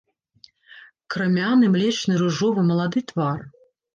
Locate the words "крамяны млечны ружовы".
1.15-2.65